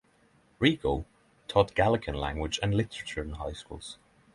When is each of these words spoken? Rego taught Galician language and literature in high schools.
Rego 0.59 1.05
taught 1.47 1.75
Galician 1.75 2.15
language 2.15 2.59
and 2.63 2.73
literature 2.75 3.21
in 3.21 3.33
high 3.33 3.53
schools. 3.53 3.99